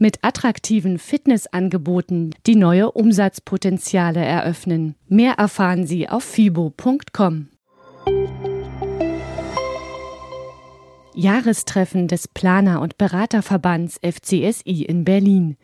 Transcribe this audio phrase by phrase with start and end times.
[0.00, 4.94] mit attraktiven Fitnessangeboten, die neue Umsatzpotenziale eröffnen.
[5.08, 7.48] Mehr erfahren Sie auf fibo.com.
[11.18, 15.56] Jahrestreffen des Planer- und Beraterverbands FCSI in Berlin.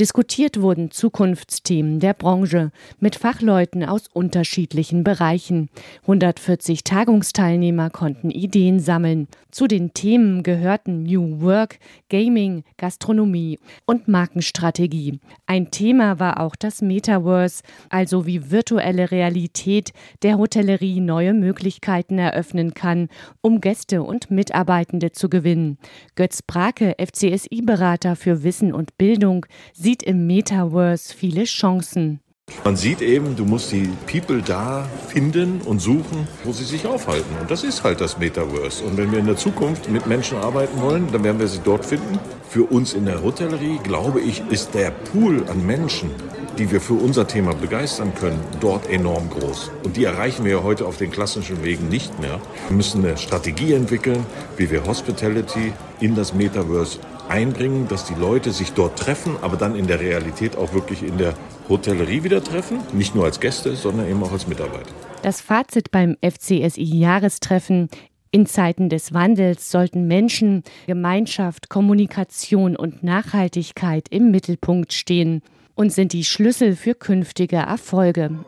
[0.00, 5.68] Diskutiert wurden Zukunftsthemen der Branche mit Fachleuten aus unterschiedlichen Bereichen.
[6.02, 9.28] 140 Tagungsteilnehmer konnten Ideen sammeln.
[9.52, 11.78] Zu den Themen gehörten New Work,
[12.10, 15.20] Gaming, Gastronomie und Markenstrategie.
[15.46, 19.92] Ein Thema war auch das Metaverse, also wie virtuelle Realität
[20.24, 23.08] der Hotellerie neue Möglichkeiten eröffnen kann,
[23.40, 25.78] um Gäste und Mitarbeiter Mitarbeitende zu gewinnen.
[26.14, 32.20] Götz Brake, FCSI-Berater für Wissen und Bildung, sieht im Metaverse viele Chancen.
[32.66, 37.36] Man sieht eben, du musst die People da finden und suchen, wo sie sich aufhalten.
[37.40, 38.84] Und das ist halt das Metaverse.
[38.84, 41.84] Und wenn wir in der Zukunft mit Menschen arbeiten wollen, dann werden wir sie dort
[41.84, 42.18] finden.
[42.48, 46.10] Für uns in der Hotellerie, glaube ich, ist der Pool an Menschen,
[46.58, 49.70] die wir für unser Thema begeistern können, dort enorm groß.
[49.82, 52.40] Und die erreichen wir ja heute auf den klassischen Wegen nicht mehr.
[52.68, 54.24] Wir müssen eine Strategie entwickeln,
[54.56, 59.74] wie wir Hospitality in das Metaverse einbringen, dass die Leute sich dort treffen, aber dann
[59.74, 61.34] in der Realität auch wirklich in der
[61.68, 62.78] Hotellerie wieder treffen.
[62.92, 64.90] Nicht nur als Gäste, sondern eben auch als Mitarbeiter.
[65.22, 67.88] Das Fazit beim FCSI-Jahrestreffen
[68.30, 75.42] in Zeiten des Wandels sollten Menschen, Gemeinschaft, Kommunikation und Nachhaltigkeit im Mittelpunkt stehen
[75.74, 78.44] und sind die Schlüssel für künftige Erfolge.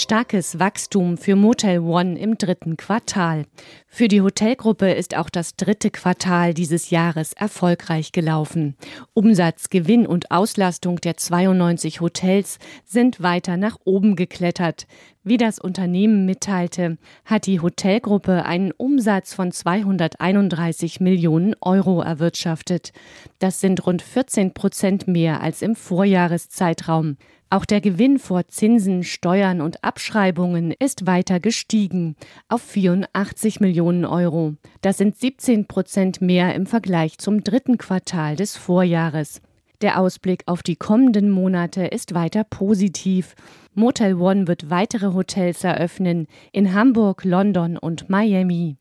[0.00, 3.44] Starkes Wachstum für Motel One im dritten Quartal.
[3.86, 8.76] Für die Hotelgruppe ist auch das dritte Quartal dieses Jahres erfolgreich gelaufen.
[9.12, 14.86] Umsatz, Gewinn und Auslastung der 92 Hotels sind weiter nach oben geklettert.
[15.22, 22.94] Wie das Unternehmen mitteilte, hat die Hotelgruppe einen Umsatz von 231 Millionen Euro erwirtschaftet.
[23.38, 27.18] Das sind rund 14 Prozent mehr als im Vorjahreszeitraum.
[27.52, 32.14] Auch der Gewinn vor Zinsen, Steuern und Abschreibungen ist weiter gestiegen
[32.48, 34.54] auf 84 Millionen Euro.
[34.82, 39.42] Das sind 17 Prozent mehr im Vergleich zum dritten Quartal des Vorjahres.
[39.80, 43.34] Der Ausblick auf die kommenden Monate ist weiter positiv.
[43.74, 48.76] Motel One wird weitere Hotels eröffnen in Hamburg, London und Miami.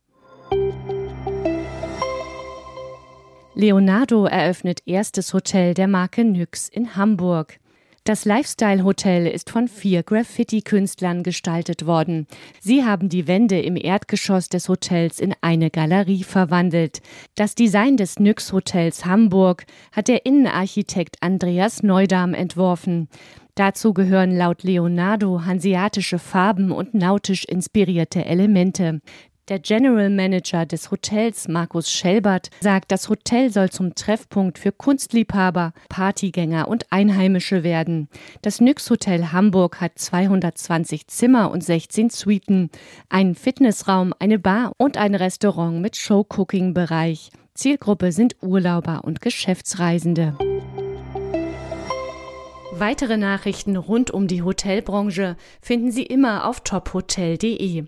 [3.55, 7.59] Leonardo eröffnet erstes Hotel der Marke Nyx in Hamburg.
[8.09, 12.25] Das Lifestyle Hotel ist von vier Graffiti-Künstlern gestaltet worden.
[12.59, 17.03] Sie haben die Wände im Erdgeschoss des Hotels in eine Galerie verwandelt.
[17.35, 23.09] Das Design des Nyx Hotels Hamburg hat der Innenarchitekt Andreas Neudam entworfen.
[23.53, 29.01] Dazu gehören laut Leonardo hanseatische Farben und nautisch inspirierte Elemente.
[29.49, 35.73] Der General Manager des Hotels, Markus Schelbert, sagt, das Hotel soll zum Treffpunkt für Kunstliebhaber,
[35.89, 38.09] Partygänger und Einheimische werden.
[38.43, 42.69] Das Nyx Hotel Hamburg hat 220 Zimmer und 16 Suiten,
[43.09, 47.31] einen Fitnessraum, eine Bar und ein Restaurant mit Showcooking-Bereich.
[47.55, 50.37] Zielgruppe sind Urlauber und Geschäftsreisende.
[52.71, 57.87] Weitere Nachrichten rund um die Hotelbranche finden Sie immer auf tophotel.de.